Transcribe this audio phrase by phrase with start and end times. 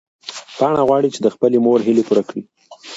[0.57, 2.43] پاڼه غواړي چې د خپلې مور هیلې پوره کړي.